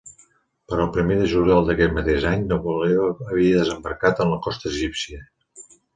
[0.71, 5.21] Per al primer de juliol d'aquest mateix any, Napoleó havia desembarcat en la costa egípcia.